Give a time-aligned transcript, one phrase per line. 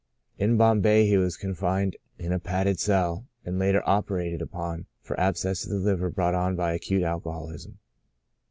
[0.39, 5.63] In Bombay he was confined in a padded cell, and later operated upon for abscess
[5.63, 7.77] of the liver brought on by acute alcoholism.